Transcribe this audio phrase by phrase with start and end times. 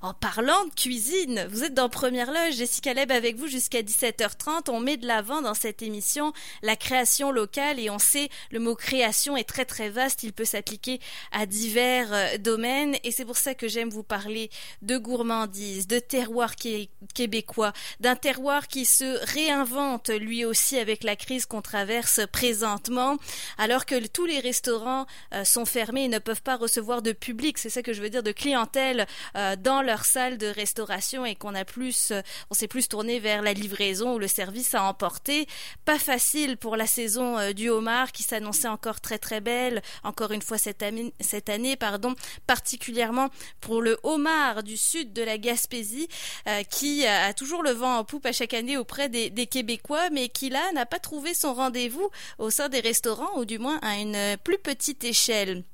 [0.00, 4.70] En parlant de cuisine, vous êtes dans Première Loge, Jessica Leb avec vous jusqu'à 17h30.
[4.70, 6.32] On met de l'avant dans cette émission
[6.62, 10.44] la création locale et on sait le mot création est très très vaste, il peut
[10.44, 11.00] s'appliquer
[11.32, 12.96] à divers euh, domaines.
[13.02, 14.50] Et c'est pour ça que j'aime vous parler
[14.82, 16.54] de gourmandise, de terroir
[17.14, 23.16] québécois, d'un terroir qui se réinvente lui aussi avec la crise qu'on traverse présentement,
[23.58, 27.58] alors que tous les restaurants euh, sont fermés et ne peuvent pas recevoir de public,
[27.58, 31.34] c'est ça que je veux dire, de clientèle euh, dans leur salle de restauration et
[31.34, 32.20] qu'on a plus, euh,
[32.50, 35.46] on s'est plus tourné vers la livraison ou le service à emporter.
[35.86, 40.32] Pas facile pour la saison euh, du homard qui s'annonçait encore très très belle, encore
[40.32, 42.14] une fois cette année, pardon,
[42.46, 43.30] particulièrement
[43.62, 46.08] pour le homard du sud de la Gaspésie
[46.46, 50.28] euh, qui a toujours le vent en poupe à chaque année auprès des Québécois, mais
[50.28, 53.96] qui là n'a pas trouvé son rendez-vous au sein des restaurants ou du moins à
[53.96, 55.64] une plus petite échelle.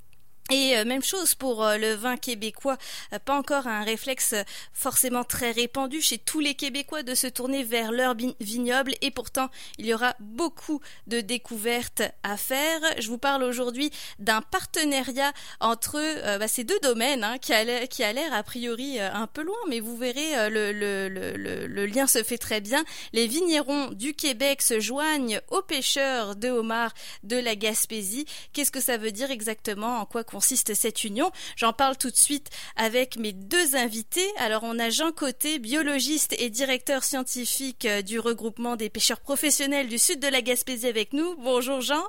[0.51, 2.77] Et euh, même chose pour euh, le vin québécois,
[3.15, 4.35] euh, pas encore un réflexe
[4.75, 9.49] forcément très répandu chez tous les Québécois de se tourner vers leur vignoble et pourtant
[9.79, 12.79] il y aura beaucoup de découvertes à faire.
[12.99, 15.99] Je vous parle aujourd'hui d'un partenariat entre
[16.39, 19.97] bah, ces deux domaines hein, qui a l'air a priori un peu loin, mais vous
[19.97, 22.85] verrez le, le, le, le, lien se fait très bien.
[23.13, 28.27] Les vignerons du Québec se joignent aux pêcheurs de homards de la Gaspésie.
[28.53, 29.99] Qu'est-ce que ça veut dire exactement?
[29.99, 31.31] En quoi consiste cette union.
[31.55, 34.27] J'en parle tout de suite avec mes deux invités.
[34.39, 39.89] Alors on a Jean Côté, biologiste et directeur scientifique euh, du regroupement des pêcheurs professionnels
[39.89, 41.37] du sud de la Gaspésie avec nous.
[41.37, 42.03] Bonjour Jean.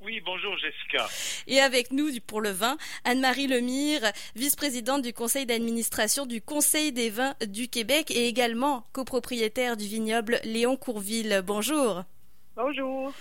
[0.00, 1.08] Oui, bonjour Jessica.
[1.48, 7.10] Et avec nous pour le vin, Anne-Marie Lemire, vice-présidente du conseil d'administration du Conseil des
[7.10, 11.42] vins du Québec et également copropriétaire du vignoble Léon Courville.
[11.44, 12.04] Bonjour.
[12.56, 13.12] Bonjour.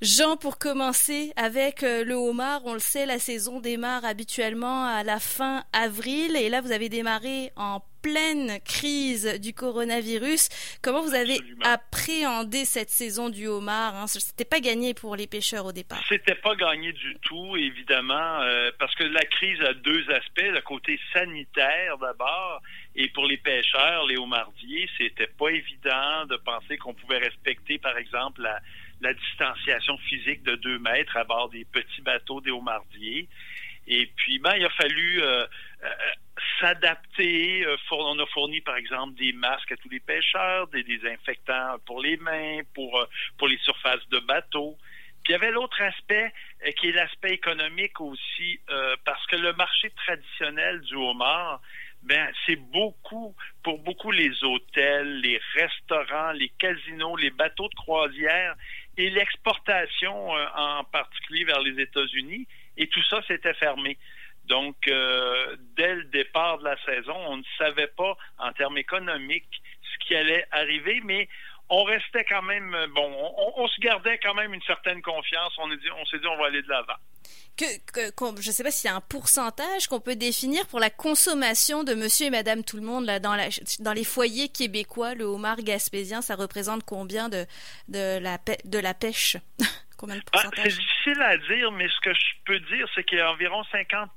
[0.00, 5.04] Jean, pour commencer avec euh, le homard, on le sait, la saison démarre habituellement à
[5.04, 10.48] la fin avril et là vous avez démarré en pleine crise du coronavirus.
[10.82, 14.06] Comment vous avez appréhendé cette saison du homard hein?
[14.08, 16.02] C'était pas gagné pour les pêcheurs au départ.
[16.08, 20.60] C'était pas gagné du tout, évidemment, euh, parce que la crise a deux aspects le
[20.62, 22.60] côté sanitaire d'abord,
[22.94, 27.96] et pour les pêcheurs, les homardiers, c'était pas évident de penser qu'on pouvait respecter, par
[27.96, 28.60] exemple, la,
[29.00, 33.28] la distanciation physique de deux mètres à bord des petits bateaux des homardiers.
[33.86, 35.44] Et puis, ben, il a fallu euh,
[35.82, 35.88] euh,
[36.60, 37.64] s'adapter.
[37.66, 42.00] Euh, on a fourni, par exemple, des masques à tous les pêcheurs, des désinfectants pour
[42.00, 43.06] les mains, pour,
[43.38, 44.76] pour les surfaces de bateaux.
[45.24, 46.32] Puis il y avait l'autre aspect
[46.78, 48.58] qui est l'aspect économique aussi,
[49.04, 51.60] parce que le marché traditionnel du homard,
[52.02, 58.56] ben c'est beaucoup pour beaucoup les hôtels, les restaurants, les casinos, les bateaux de croisière
[58.96, 62.46] et l'exportation en particulier vers les États-Unis
[62.76, 63.98] et tout ça s'était fermé.
[64.46, 69.62] Donc, euh, dès le départ de la saison, on ne savait pas en termes économiques
[69.82, 71.28] ce qui allait arriver, mais
[71.74, 73.10] on restait quand même, bon,
[73.56, 75.54] on, se gardait quand même une certaine confiance.
[75.56, 76.98] On, on s'est dit, on va aller de l'avant.
[77.56, 80.90] Que, je ne sais pas s'il y a un pourcentage qu'on peut définir pour la
[80.90, 83.48] consommation de monsieur et madame tout le monde là, dans, la,
[83.80, 87.46] dans les foyers québécois, le homard gaspésien, ça représente combien de,
[87.88, 89.38] de, la, de la pêche?
[90.32, 93.30] Ah, c'est difficile à dire, mais ce que je peux dire, c'est qu'il y a
[93.30, 94.10] environ 50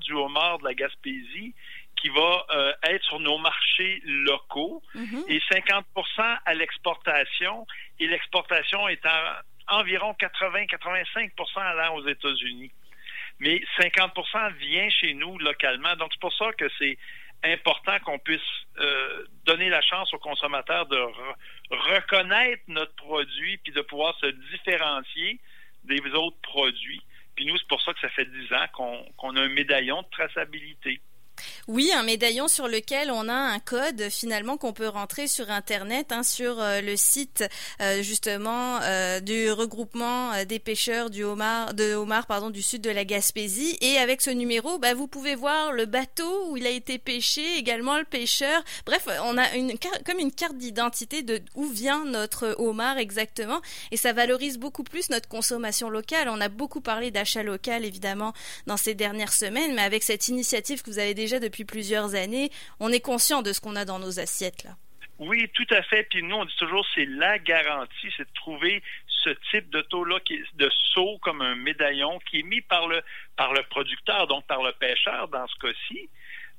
[0.00, 1.54] du homard de la Gaspésie
[2.06, 5.24] qui va euh, être sur nos marchés locaux mm-hmm.
[5.28, 7.66] et 50% à l'exportation.
[7.98, 12.70] Et l'exportation est à environ 80-85% allant aux États-Unis.
[13.40, 15.96] Mais 50% vient chez nous localement.
[15.96, 16.96] Donc, c'est pour ça que c'est
[17.42, 18.40] important qu'on puisse
[18.78, 20.98] euh, donner la chance aux consommateurs de
[21.70, 25.40] reconnaître notre produit puis de pouvoir se différencier
[25.82, 27.02] des autres produits.
[27.34, 28.66] Puis nous, c'est pour ça que ça fait dix ans
[29.18, 31.00] qu'on a un médaillon de traçabilité.
[31.68, 36.12] Oui, un médaillon sur lequel on a un code finalement qu'on peut rentrer sur Internet,
[36.12, 37.44] hein, sur euh, le site
[37.80, 42.90] euh, justement euh, du regroupement des pêcheurs du homard, de homard pardon, du sud de
[42.90, 43.76] la Gaspésie.
[43.80, 47.56] Et avec ce numéro, bah, vous pouvez voir le bateau où il a été pêché,
[47.56, 48.62] également le pêcheur.
[48.84, 49.74] Bref, on a une,
[50.04, 53.60] comme une carte d'identité de où vient notre homard exactement.
[53.90, 56.28] Et ça valorise beaucoup plus notre consommation locale.
[56.28, 58.32] On a beaucoup parlé d'achat local évidemment
[58.66, 62.14] dans ces dernières semaines, mais avec cette initiative que vous avez déjà déjà depuis plusieurs
[62.14, 64.70] années, on est conscient de ce qu'on a dans nos assiettes là.
[65.18, 66.02] Oui, tout à fait.
[66.10, 70.18] Puis nous, on dit toujours, c'est la garantie, c'est de trouver ce type de taux-là,
[70.54, 73.02] de saut comme un médaillon, qui est mis par le,
[73.34, 76.10] par le producteur, donc par le pêcheur dans ce cas-ci.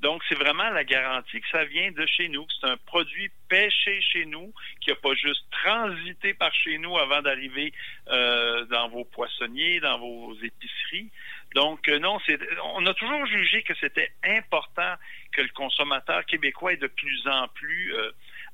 [0.01, 3.31] Donc, c'est vraiment la garantie que ça vient de chez nous, que c'est un produit
[3.49, 7.73] pêché chez nous, qui n'a pas juste transité par chez nous avant d'arriver
[8.09, 11.09] euh, dans vos poissonniers, dans vos épiceries.
[11.55, 12.39] Donc, non, c'est,
[12.75, 14.95] on a toujours jugé que c'était important
[15.31, 17.94] que le consommateur québécois est de plus en plus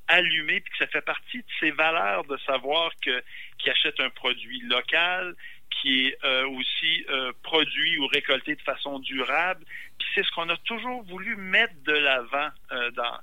[0.08, 3.24] allumé, puis que ça fait partie de ses valeurs de savoir que
[3.58, 5.36] qu'il achète un produit local,
[5.84, 9.66] qui est euh, aussi euh, produit ou récolté de façon durable.
[10.00, 13.20] Puis c'est ce qu'on a toujours voulu mettre de l'avant euh, dans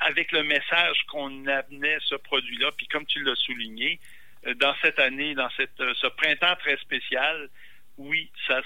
[0.00, 2.70] avec le message qu'on amenait ce produit-là.
[2.76, 4.00] Puis comme tu l'as souligné,
[4.56, 7.48] dans cette année, dans cette, ce printemps très spécial,
[7.96, 8.60] oui, ça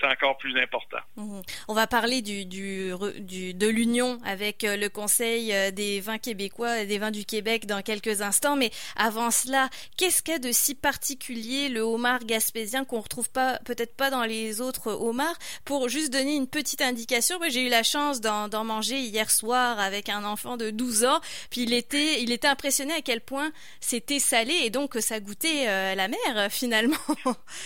[0.00, 0.98] c'est encore plus important.
[1.16, 1.42] Mhm.
[1.68, 6.18] On va parler du, du, du de l'union avec euh, le Conseil euh, des vins
[6.18, 10.38] québécois, des vins du Québec dans quelques instants, mais avant cela, qu'est-ce qu'il y a
[10.38, 15.38] de si particulier le homard gaspésien qu'on retrouve pas peut-être pas dans les autres homards?
[15.64, 20.08] Pour juste donner une petite indication, j'ai eu la chance d'en manger hier soir avec
[20.08, 21.20] un enfant de 12 ans,
[21.50, 23.50] puis il était il était impressionné à quel point
[23.80, 26.18] c'était salé et donc ça goûtait euh, la mer
[26.50, 26.96] finalement.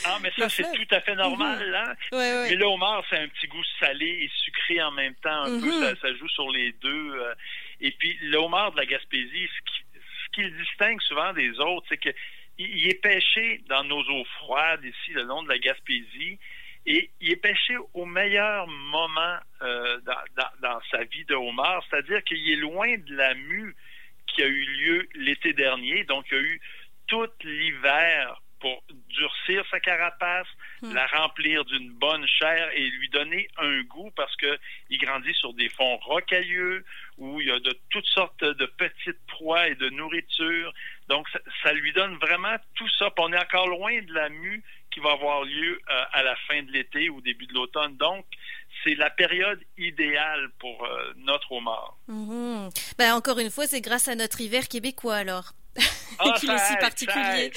[0.05, 1.59] Ah mais ça c'est tout à fait normal.
[1.59, 1.75] Mhm.
[1.75, 1.95] Hein?
[2.49, 5.45] Mais le homard, c'est un petit goût salé et sucré en même temps.
[5.45, 5.97] Un peu, mhm.
[6.01, 7.13] ça, joue sur les deux.
[7.13, 7.35] Euh.
[7.81, 11.99] et puis, le homard de la Gaspésie, ce qui, le distingue souvent des autres, c'est
[11.99, 12.15] qu'il
[12.59, 16.39] il est pêché dans nos eaux froides ici, le long de la Gaspésie.
[16.87, 22.23] Et il est pêché au meilleur moment euh, dans, dans, sa vie de homard, c'est-à-dire
[22.25, 23.75] qu'il est loin de la mue
[24.27, 26.05] qui a eu lieu l'été dernier.
[26.05, 26.61] Donc, il y a eu
[27.07, 30.47] tout l'hiver pour durcir sa carapace,
[30.85, 30.95] hmm.
[30.95, 34.59] la remplir d'une bonne chair et lui donner un goût parce que
[34.91, 36.85] il grandit sur des fonds rocailleux
[37.19, 40.73] où il y a de toutes sortes de petites proies et de nourriture.
[41.09, 41.29] Donc,
[41.63, 43.13] ça, lui donne vraiment tout ça.
[43.19, 46.63] on est encore loin de la mue qui va avoir lieu euh, à la fin
[46.63, 47.97] de l'été ou début de l'automne.
[47.97, 48.25] Donc,
[48.83, 51.97] c'est la période idéale pour euh, notre homard.
[52.09, 52.71] Mhm.
[52.99, 55.53] Ben, encore une fois, c'est grâce à notre hiver québécois alors.
[56.25, 57.53] Ah, qui est si particulier,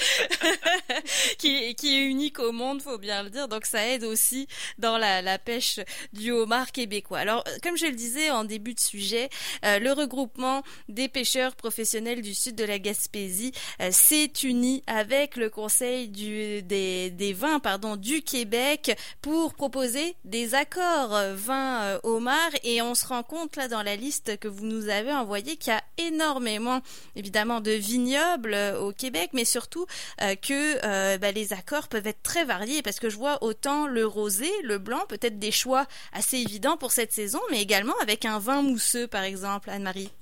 [1.38, 3.48] qui, qui, est unique au monde, faut bien le dire.
[3.48, 4.46] Donc ça aide aussi
[4.78, 5.80] dans la, la pêche
[6.12, 7.18] du homard québécois.
[7.18, 9.30] Alors, comme je le disais en début de sujet,
[9.64, 15.36] euh, le regroupement des pêcheurs professionnels du sud de la Gaspésie euh, s'est uni avec
[15.36, 21.98] le Conseil du, des, des vins pardon, du Québec pour proposer des accords euh, vins
[22.02, 22.50] homard.
[22.64, 25.72] Et on se rend compte là dans la liste que vous nous avez envoyée qu'il
[25.72, 26.82] y a énormément
[27.16, 29.86] évidemment de vignobles euh, au Québec, mais surtout
[30.22, 33.86] euh, que euh, bah, les accords peuvent être très variés parce que je vois autant
[33.86, 38.24] le rosé, le blanc, peut-être des choix assez évidents pour cette saison, mais également avec
[38.24, 40.12] un vin mousseux, par exemple, Anne-Marie.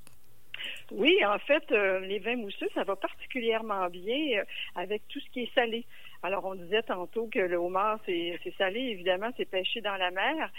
[0.93, 4.43] Oui, en fait, les vins mousseux, ça va particulièrement bien
[4.77, 5.85] avec tout ce qui est salé.
[6.23, 10.51] Alors, on disait tantôt que le homard, c'est salé, évidemment, c'est pêché dans la mer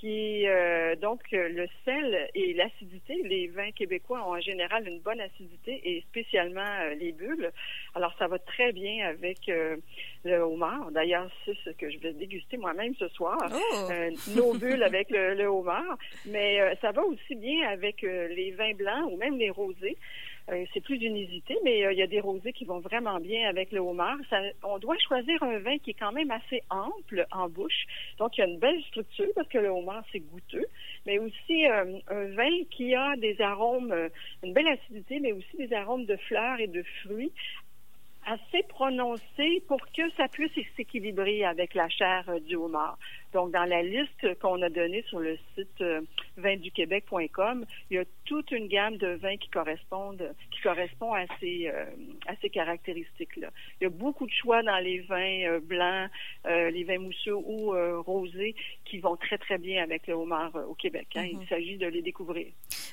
[0.00, 3.20] qui euh, donc le sel et l'acidité.
[3.24, 7.50] Les vins québécois ont en général une bonne acidité et spécialement euh, les bulles.
[7.94, 9.76] Alors ça va très bien avec euh,
[10.24, 10.90] le homard.
[10.90, 13.38] D'ailleurs, c'est ce que je vais déguster moi-même ce soir.
[13.52, 13.88] Oh!
[14.36, 15.98] nos bulles avec le, le homard.
[16.26, 19.96] Mais ça va aussi bien avec les vins blancs ou même les rosés.
[20.50, 23.20] Euh, c'est plus d'une hésité, mais euh, il y a des rosés qui vont vraiment
[23.20, 24.16] bien avec le homard.
[24.62, 27.84] on doit choisir un vin qui est quand même assez ample en bouche.
[28.18, 30.66] Donc, il y a une belle structure parce que le homard, c'est goûteux,
[31.04, 33.94] mais aussi euh, un vin qui a des arômes,
[34.42, 37.32] une belle acidité, mais aussi des arômes de fleurs et de fruits
[38.28, 42.98] assez prononcés pour que ça puisse s'équilibrer avec la chair du homard.
[43.32, 46.00] Donc, dans la liste qu'on a donnée sur le site euh,
[46.36, 51.68] vinduquebec.com, il y a toute une gamme de vins qui correspondent, qui correspond à ces,
[51.68, 51.84] euh,
[52.26, 53.48] à ces caractéristiques-là.
[53.80, 56.10] Il y a beaucoup de choix dans les vins euh, blancs,
[56.46, 57.72] les vins mousseux ou
[58.02, 61.08] rosés qui vont très, très bien avec le homard au Québec.
[61.16, 61.26] Hein.
[61.30, 61.46] Il mhm.
[61.48, 62.46] s'agit de les découvrir.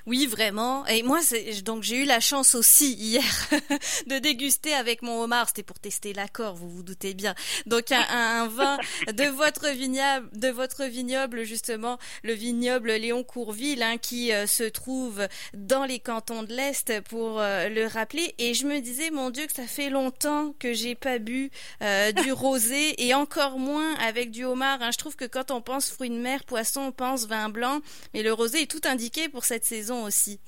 [0.05, 0.85] Oui, vraiment.
[0.87, 1.19] Et moi,
[1.63, 3.23] donc j'ai eu la chance aussi hier
[4.07, 5.47] de déguster avec mon homard.
[5.47, 7.33] C'était pour tester l'accord, vous vous doutez bien.
[7.65, 13.83] Donc un, un vin de votre vignoble de votre vignoble justement, le vignoble Léon Courville,
[13.83, 18.33] hein, qui euh, se trouve dans les cantons de l'Est pour euh, le rappeler.
[18.37, 21.51] Et je me disais, mon Dieu, que ça fait longtemps que j'ai pas bu
[21.81, 24.81] euh, du rosé et encore moins avec du homard.
[24.81, 24.91] Hein.
[24.91, 27.81] Je trouve que quand on pense fruits de mer, poisson, on pense vin blanc,
[28.13, 30.39] mais le rosé est tout indiqué pour cette saison aussi.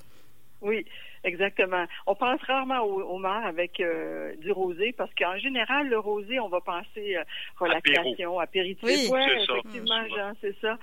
[0.62, 0.86] Oui,
[1.24, 1.86] Exactement.
[2.06, 6.48] On pense rarement au, au avec euh, du rosé parce qu'en général, le rosé, on
[6.48, 7.24] va penser euh,
[7.58, 8.84] relaxation, apéritif.
[8.84, 9.10] Oui,
[9.50, 10.78] effectivement, Jean, c'est ça.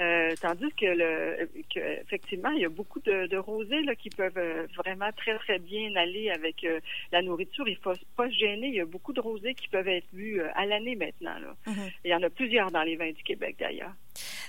[0.00, 4.10] Euh, tandis que, le, que, effectivement, il y a beaucoup de, de rosés là, qui
[4.10, 6.66] peuvent vraiment très, très bien aller avec
[7.10, 7.68] la nourriture.
[7.68, 8.68] Il faut pas se gêner.
[8.68, 11.38] Il y a beaucoup de rosés qui peuvent être vus à l'année maintenant.
[11.40, 11.54] Là.
[11.66, 11.92] Mm-hmm.
[12.04, 13.92] Il y en a plusieurs dans les vins du Québec, d'ailleurs.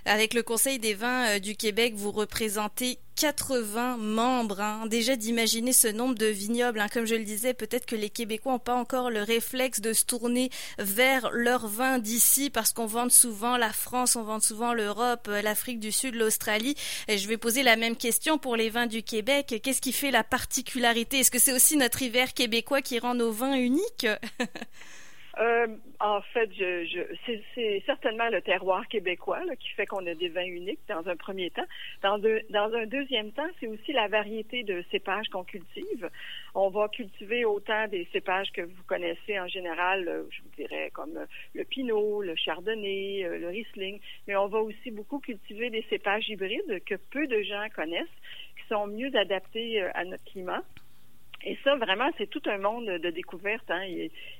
[0.06, 4.62] Avec le Conseil des vins euh, du Québec, vous représentez 80 membres.
[4.62, 4.86] Hein.
[4.88, 6.88] Déjà d'imaginer ce nombre de vignobles, hein.
[6.88, 10.06] comme je le disais, peut-être que les Québécois n'ont pas encore le réflexe de se
[10.06, 15.28] tourner vers leurs vins d'ici parce qu'on vend souvent la France, on vend souvent l'Europe,
[15.28, 16.76] euh, l'Afrique du Sud, l'Australie.
[17.10, 19.60] Je vais poser la même question pour les vins du Québec.
[19.64, 21.20] Qu'est-ce qui fait la particularité?
[21.20, 24.08] Est-ce que c'est aussi notre hiver québécois qui rend nos vins uniques?
[25.40, 25.68] Euh,
[26.02, 30.28] en fait, je, je, c'est certainement le terroir québécois là, qui fait qu'on a des
[30.28, 31.66] vins uniques dans un premier temps.
[32.02, 36.10] Dans, dans un deuxième temps, c'est aussi la variété de cépages qu'on cultive.
[36.56, 40.90] On va cultiver autant des cépages que vous connaissez en général, euh, je vous dirais
[40.92, 41.18] comme
[41.56, 46.28] le pinot, le chardonnay, euh, le riesling, mais on va aussi beaucoup cultiver des cépages
[46.28, 48.08] hybrides que peu de gens connaissent,
[48.58, 50.64] qui sont mieux adaptés à notre climat.
[51.46, 53.70] Et ça, vraiment, c'est tout un monde de découverte.
[53.72, 53.86] Hein.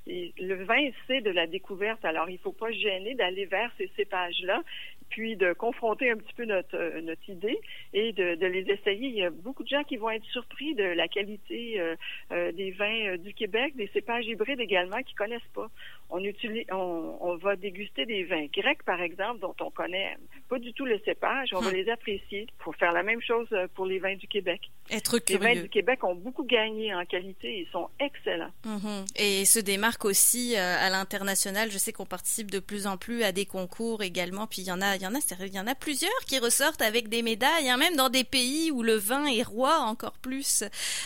[0.06, 2.04] le vin, c'est de la découverte.
[2.04, 4.62] Alors, il ne faut pas gêner d'aller vers ces cépages-là
[5.10, 7.60] puis de confronter un petit peu notre, euh, notre idée
[7.94, 9.08] et de, de, les essayer.
[9.08, 11.96] Il y a beaucoup de gens qui vont être surpris de la qualité euh,
[12.32, 15.70] euh, des vins du Québec, des cépages hybrides également qui connaissent pas.
[16.12, 20.16] On utilise, on, on, va déguster des vins grecs, par exemple, dont on connaît
[20.48, 21.50] pas du tout le cépage.
[21.54, 21.76] On va hum.
[21.76, 22.48] les apprécier.
[22.48, 24.62] Il faut faire la même chose pour les vins du Québec.
[24.90, 25.20] Être.
[25.30, 27.60] Les vins du Québec ont beaucoup gagné en qualité.
[27.60, 28.52] Ils sont excellents.
[28.66, 31.72] Hum, et se démarquent aussi à l'international.
[31.72, 34.48] Je sais qu'on participe de plus en plus à des concours également.
[34.48, 36.40] Puis il y en a il y en a, il y en a plusieurs qui
[36.40, 40.18] ressortent avec des médailles, hein, même dans des pays où le vin est roi encore
[40.22, 40.64] plus.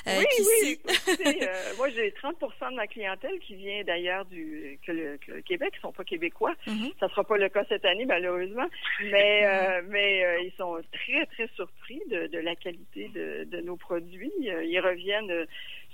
[0.08, 0.26] Euh, oui,
[0.64, 0.80] oui.
[1.42, 5.82] euh, moi, j'ai 30% de ma clientèle qui vient d'ailleurs du que le, Québec, ils
[5.82, 6.56] sont pas québécois.
[6.68, 6.94] Mm-hmm.
[7.00, 8.68] Ça sera pas le cas cette année, malheureusement,
[9.04, 13.62] mais euh, mais euh, ils sont très très surpris de, de la qualité de, de
[13.62, 14.32] nos produits.
[14.40, 15.46] Ils reviennent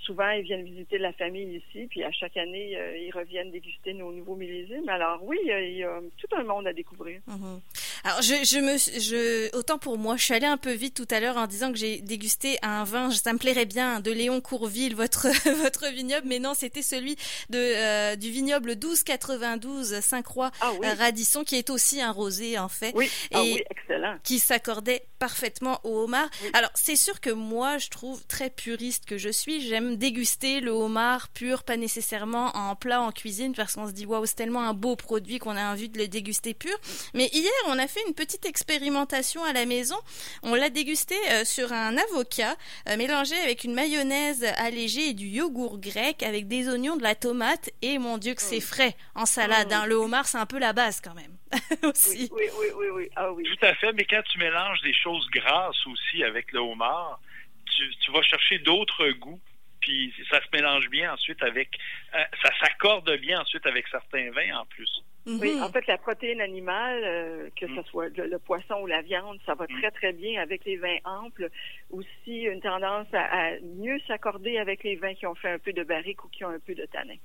[0.04, 3.92] souvent, ils viennent visiter la famille ici, puis à chaque année, euh, ils reviennent déguster
[3.94, 4.88] nos nouveaux millésimes.
[4.88, 7.20] Alors oui, il y a tout un monde à découvrir.
[7.26, 7.60] Mhm.
[8.04, 11.14] Alors je, je me, je, autant pour moi, je suis allée un peu vite tout
[11.14, 14.40] à l'heure en disant que j'ai dégusté un vin, ça me plairait bien, de Léon
[14.40, 15.28] Courville, votre
[15.62, 17.16] votre vignoble, mais non, c'était celui
[17.50, 22.68] de euh, du vignoble 1292 Saint-Croix ah euh, Radisson, qui est aussi un rosé en
[22.68, 23.10] fait, oui.
[23.32, 24.16] Ah, oui, excellent.
[24.24, 26.28] qui s'accordait parfaitement au homard.
[26.54, 30.72] Alors c'est sûr que moi, je trouve très puriste que je suis, j'aime déguster le
[30.72, 34.66] homard pur, pas nécessairement en plat, en cuisine, parce qu'on se dit waouh, c'est tellement
[34.66, 36.76] un beau produit qu'on a envie de le déguster pur.
[37.14, 39.96] Mais hier, on a fait une petite expérimentation à la maison.
[40.42, 42.56] On l'a dégusté euh, sur un avocat
[42.88, 47.14] euh, mélangé avec une mayonnaise allégée et du yogourt grec avec des oignons, de la
[47.14, 48.60] tomate et mon Dieu que c'est oh.
[48.60, 49.68] frais en salade.
[49.70, 49.74] Oh.
[49.74, 49.86] Hein.
[49.86, 51.39] Le homard, c'est un peu la base quand même.
[51.84, 52.28] aussi.
[52.32, 53.44] Oui, oui, oui, oui, Ah, oui.
[53.44, 57.20] Tout à fait, mais quand tu mélanges des choses grasses aussi avec le homard,
[57.66, 59.40] tu vas chercher d'autres goûts
[59.80, 61.78] puis ça se mélange bien ensuite avec,
[62.14, 65.02] euh, ça s'accorde bien ensuite avec certains vins en plus.
[65.26, 65.62] Oui, mhm.
[65.62, 67.84] en fait, la protéine animale, euh, que ce mm.
[67.90, 69.80] soit le, poisson ou la viande, ça va mm.
[69.80, 71.50] très, très bien avec les vins amples.
[71.90, 75.84] Aussi, une tendance à, mieux s'accorder avec les vins qui ont fait un peu de
[75.84, 77.16] barrique ou qui ont un peu de tanin.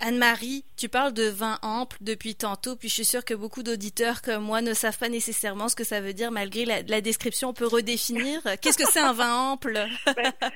[0.00, 4.22] Anne-Marie, tu parles de vin ample depuis tantôt, puis je suis sûre que beaucoup d'auditeurs
[4.22, 7.50] comme moi ne savent pas nécessairement ce que ça veut dire malgré la, description.
[7.50, 8.40] On peut redéfinir.
[8.62, 9.78] Qu'est-ce que c'est un vin ample?
[10.06, 10.52] Ben, ben,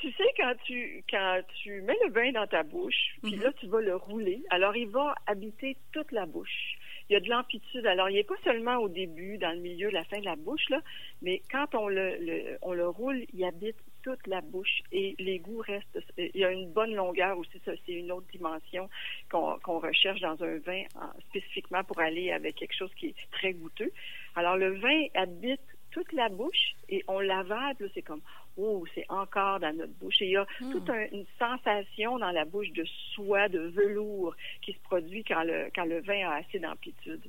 [0.00, 3.42] tu sais, quand tu, quand tu mets le vin dans ta bouche, puis mhm.
[3.42, 6.78] là, tu vas le rouler, alors il va habiter tout la bouche.
[7.10, 7.86] Il y a de l'amplitude.
[7.86, 10.68] Alors, il n'est pas seulement au début, dans le milieu, la fin de la bouche,
[10.70, 10.80] là,
[11.20, 15.62] mais quand on le, on le roule, il habite toute la bouche et les goûts
[15.66, 15.98] restent.
[16.18, 18.90] Il y a une bonne longueur aussi, ça c'est une autre dimension
[19.30, 20.82] qu'on recherche dans un vin
[21.30, 23.90] spécifiquement pour aller avec quelque chose qui est très goûteux.
[24.36, 28.20] Alors le vin habite toute la bouche et on l'avale, c'est comme
[28.58, 30.20] oh, c'est encore dans notre bouche.
[30.20, 30.72] Et il y a hmm.
[30.72, 32.84] toute une sensation dans la bouche de
[33.14, 37.22] soie, de velours qui se produit quand le, quand le vin a assez d'amplitude.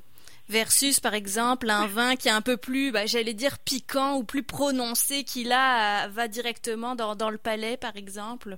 [0.47, 4.23] Versus, par exemple, un vin qui est un peu plus, bah, j'allais dire, piquant ou
[4.23, 8.57] plus prononcé, qui là va directement dans, dans le palais, par exemple?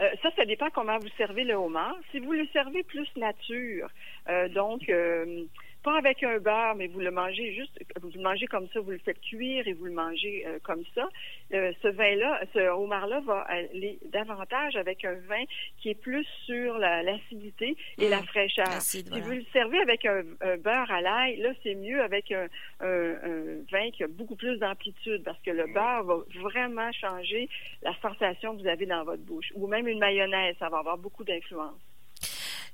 [0.00, 1.94] Euh, ça, ça dépend comment vous servez le homard.
[2.10, 3.88] Si vous le servez plus nature,
[4.28, 5.44] euh, donc euh,
[5.82, 8.90] pas avec un beurre, mais vous le mangez juste, vous le mangez comme ça, vous
[8.90, 11.08] le faites cuire et vous le mangez euh, comme ça.
[11.52, 15.44] Euh, ce vin-là, ce homard-là va aller davantage avec un vin
[15.78, 18.26] qui est plus sur l'acidité et la mmh.
[18.26, 18.80] fraîcheur.
[18.80, 20.22] si vous le servez avec un,
[20.58, 22.46] beurre à l'ail, là, c'est mieux avec un,
[22.80, 25.72] vin qui a beaucoup plus d'amplitude parce que le mmh.
[25.72, 27.48] beurre va vraiment changer
[27.82, 29.52] la sensation que vous avez dans votre bouche.
[29.54, 31.89] Ou même une mayonnaise, ça va avoir beaucoup d'influence.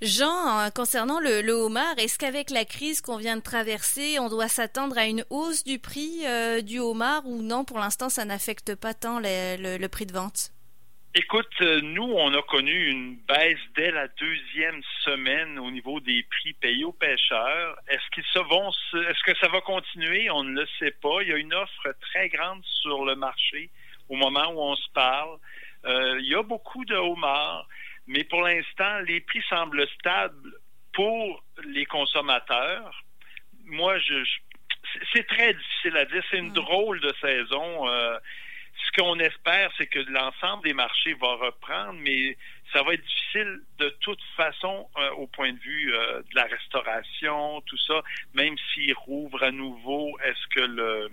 [0.02, 4.48] Jean, euh, concernant le, homard, est-ce qu'avec la crise qu'on vient de traverser, on doit
[4.48, 7.64] s'attendre à une hausse du prix euh, du homard ou non?
[7.64, 10.50] Pour l'instant, ça n'affecte pas tant le, prix de vente.
[11.14, 16.22] Écoute, euh, nous, on a connu une baisse dès la deuxième semaine au niveau des
[16.24, 17.78] prix payés aux pêcheurs.
[17.88, 20.30] Est-ce qu'ils se vont, est-ce que ça va continuer?
[20.30, 21.22] On ne le sait pas.
[21.22, 23.70] Il y a une offre très grande sur le marché
[24.10, 25.38] au moment où on se parle.
[25.86, 27.66] Euh, il y a beaucoup de homards,
[28.06, 30.52] mais pour l'instant, les prix semblent stables
[30.92, 33.04] pour les consommateurs.
[33.64, 34.24] Moi, je,
[35.12, 36.22] c'est très difficile à dire.
[36.30, 36.54] C'est une mm.
[36.54, 37.88] drôle de saison.
[37.88, 38.18] Euh,
[38.84, 42.36] ce qu'on espère, c'est que l'ensemble des marchés va reprendre, mais
[42.72, 46.44] ça va être difficile de toute façon euh, au point de vue euh, de la
[46.44, 48.02] restauration, tout ça.
[48.34, 51.10] Même s'ils rouvrent à nouveau, est-ce que le,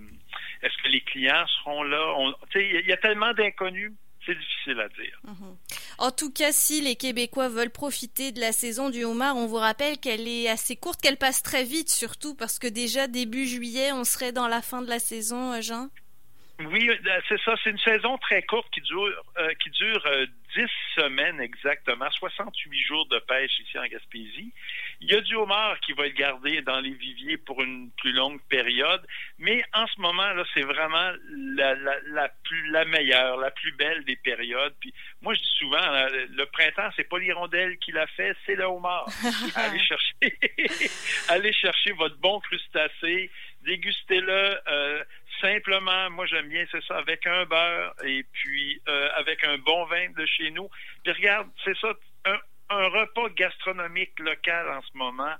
[0.61, 2.33] est-ce que les clients seront là?
[2.55, 3.93] Il y a tellement d'inconnus.
[4.25, 5.19] C'est difficile à dire.
[5.25, 5.57] Mhm.
[5.97, 9.57] En tout cas, si les Québécois veulent profiter de la saison du homard, on vous
[9.57, 13.91] rappelle qu'elle est assez courte, qu'elle passe très vite, surtout parce que déjà début juillet,
[13.91, 15.89] on serait dans la fin de la saison, euh, Jean?
[16.59, 17.55] Oui, euh, c'est ça.
[17.63, 22.81] C'est une saison très courte qui dure euh, qui dure euh, dix semaines exactement, 68
[22.85, 24.53] jours de pêche ici en Gaspésie.
[25.01, 28.13] Il y a du homard qui va être gardé dans les viviers pour une plus
[28.13, 29.05] longue période,
[29.39, 33.71] mais en ce moment là, c'est vraiment la, la, la, plus la meilleure, la plus
[33.73, 34.73] belle des périodes.
[34.79, 38.65] Puis moi, je dis souvent, le printemps, c'est pas l'hirondelle qui l'a fait, c'est le
[38.65, 39.07] homard.
[39.55, 40.13] allez chercher,
[41.29, 43.31] allez chercher votre bon crustacé,
[43.61, 44.59] dégustez-le.
[44.67, 45.03] Euh,
[45.43, 49.85] simplement, moi j'aime bien, c'est ça, avec un beurre et puis euh, avec un bon
[49.85, 50.69] vin de chez nous.
[51.03, 51.93] Puis regarde, c'est ça,
[52.25, 55.35] un, repas gastronomique local en ce moment.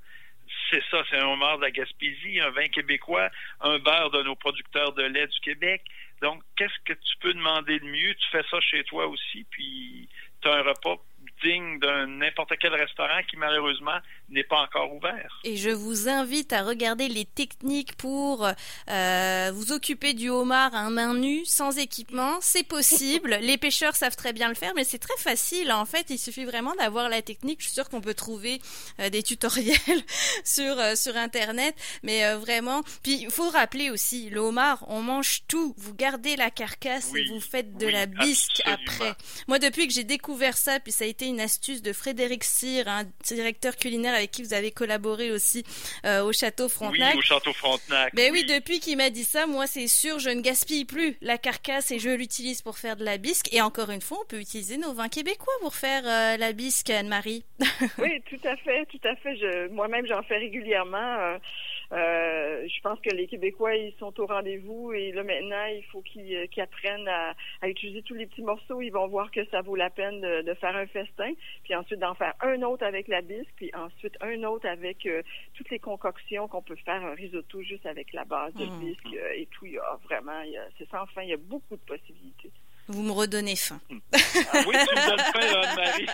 [0.69, 3.29] C'est ça, c'est un homard de la Gaspésie, un vin québécois,
[3.61, 5.81] un beurre de nos producteurs de lait du Québec.
[6.21, 8.13] Donc, qu'est-ce que tu peux demander de mieux?
[8.13, 10.07] Tu fais ça chez toi aussi, puis
[10.41, 10.97] tu as un repas
[11.41, 13.97] digne d'un n'importe quel restaurant qui malheureusement
[14.29, 15.39] n'est pas encore ouvert.
[15.43, 18.47] Et je vous invite à regarder les techniques pour
[18.89, 22.37] euh, vous occuper du homard à main nue, sans équipement.
[22.41, 23.37] C'est possible.
[23.41, 25.71] les pêcheurs savent très bien le faire, mais c'est très facile.
[25.71, 27.59] En fait, il suffit vraiment d'avoir la technique.
[27.59, 28.61] Je suis sûre qu'on peut trouver
[28.99, 29.75] euh, des tutoriels
[30.43, 32.81] sur euh, sur internet, mais vraiment.
[33.03, 35.73] Puis il faut rappeler aussi, le homard, on mange tout.
[35.77, 39.13] Vous gardez la carcasse et vous faites de la bisque après.
[39.47, 42.87] Moi, depuis que j'ai découvert ça, puis ça a été une astuce de Frédéric Cyr,
[42.87, 45.63] un directeur culinaire avec qui vous avez collaboré aussi
[46.05, 47.13] euh, au Château Frontenac.
[47.13, 48.13] Oui, au Château Frontenac.
[48.15, 48.45] Ben oui.
[48.45, 51.99] depuis qu'il m'a dit ça, moi c'est sûr, je ne gaspille plus la carcasse et
[51.99, 53.53] je l'utilise pour faire de la bisque.
[53.53, 56.89] Et encore une fois, on peut utiliser nos vins québécois pour faire euh, la bisque,
[56.89, 57.43] Anne-Marie.
[57.97, 59.35] oui, tout à fait, tout à fait.
[59.37, 60.97] Je, moi-même, j'en fais régulièrement.
[60.97, 61.37] Euh,
[61.93, 66.01] euh, je pense que les Québécois, ils sont au rendez-vous et là maintenant, il faut
[66.01, 67.35] qu'ils euh, apprennent à,
[67.67, 68.81] utiliser tous les petits morceaux.
[68.81, 72.15] Ils vont voir que ça vaut la peine de, faire un festin, puis ensuite d'en
[72.15, 75.21] faire un autre avec la bisque, puis ensuite un autre avec euh,
[75.53, 78.79] toutes les concoctions qu'on peut faire, un risotto juste avec la base de mmh.
[78.79, 79.65] bisque et tout.
[79.65, 80.41] Il y a vraiment,
[80.77, 82.51] c'est sans fin, il y a beaucoup de possibilités.
[82.87, 83.79] Vous me redonnez faim.
[83.91, 86.05] Ah oui, tu me donnes faim, Anne-Marie.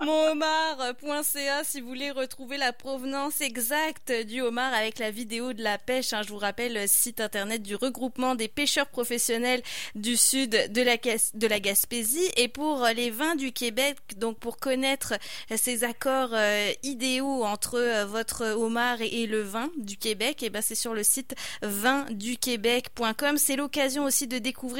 [0.04, 5.78] Monhomard.ca si vous voulez retrouver la provenance exacte du homard avec la vidéo de la
[5.78, 6.12] pêche.
[6.12, 9.62] Hein, je vous rappelle le site internet du regroupement des pêcheurs professionnels
[9.94, 12.30] du sud de la, de la Gaspésie.
[12.36, 15.14] Et pour les vins du Québec, donc pour connaître
[15.56, 20.50] ces accords euh, idéaux entre euh, votre homard et, le vin du Québec, et eh
[20.50, 23.38] ben c'est sur le site vinduquebec.com.
[23.38, 24.73] C'est l'occasion aussi de découvrir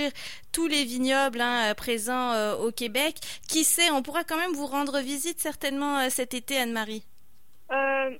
[0.53, 3.17] tous les vignobles hein, euh, présents euh, au Québec.
[3.49, 7.05] Qui sait, on pourra quand même vous rendre visite certainement euh, cet été, Anne-Marie.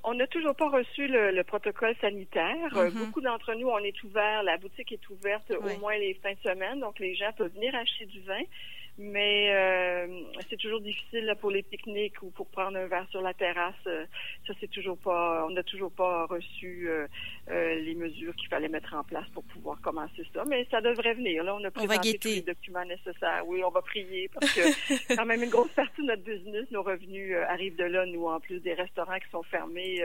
[0.03, 2.73] on n'a toujours pas reçu le, protocole sanitaire.
[2.73, 2.91] Mhm.
[2.91, 6.49] beaucoup d'entre nous, on est ouvert, la boutique est ouverte au moins les fins de
[6.49, 8.43] semaine, donc les gens peuvent venir acheter du vin
[8.97, 10.07] mais euh,
[10.49, 13.75] c'est toujours difficile là, pour les pique-niques ou pour prendre un verre sur la terrasse.
[13.87, 14.05] Euh,
[14.47, 17.07] ça, c'est toujours pas, on n'a toujours pas reçu euh,
[17.47, 20.43] les mesures qu'il fallait mettre en place pour pouvoir commencer ça.
[20.45, 21.43] Mais ça devrait venir.
[21.43, 23.43] Là, on a présenté tous les documents nécessaires.
[23.45, 26.83] Oui, on va prier parce que quand même une grosse partie de notre business, nos
[26.83, 28.05] revenus arrivent de là.
[28.05, 30.01] Nous, en plus des restaurants qui sont fermés.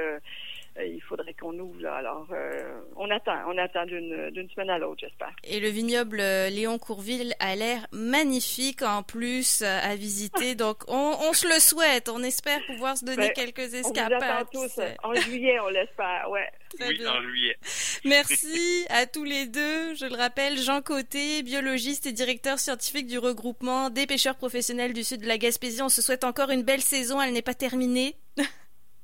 [0.80, 1.80] Euh, il faudrait qu'on ouvre.
[1.80, 1.94] Là.
[1.94, 5.32] Alors, euh, on attend, on attend d'une semaine à l'autre, j'espère.
[5.44, 10.54] Et le vignoble euh, Léon Courville a l'air magnifique en plus à visiter.
[10.54, 12.08] Donc, on, on, se le souhaite.
[12.08, 14.46] On espère pouvoir se donner ben, quelques escapades.
[14.54, 14.80] On tous.
[15.02, 16.28] En juillet, on l'espère.
[16.30, 16.48] Ouais.
[16.80, 17.56] oui, en juillet.
[18.04, 19.94] Merci à tous les deux.
[19.94, 25.04] Je le rappelle, Jean Côté, biologiste et directeur scientifique du regroupement des pêcheurs professionnels du
[25.04, 25.82] sud de la Gaspésie.
[25.82, 27.20] On se souhaite encore une belle saison.
[27.20, 28.16] Elle n'est pas terminée.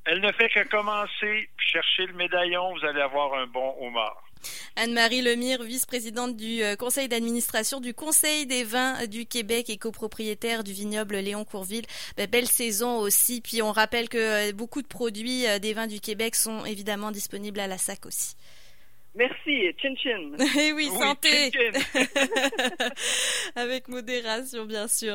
[0.07, 1.49] Elle ne fait que commencer.
[1.59, 4.23] Chercher le médaillon, vous allez avoir un bon homard.
[4.77, 10.63] Anne-Marie Lemire, vice-présidente du euh, conseil d'administration du Conseil des vins du Québec et copropriétaire
[10.63, 11.87] du vignoble Léon Courville.
[12.17, 13.41] Ben, belle saison aussi.
[13.41, 17.11] Puis on rappelle que euh, beaucoup de produits euh, des vins du Québec sont évidemment
[17.11, 18.37] disponibles à la SAC aussi.
[19.17, 20.33] Merci, chin chin.
[20.59, 21.51] Eh oui, Oui, santé.
[21.51, 22.89] chin, chin.
[23.57, 25.15] Avec modération, bien sûr.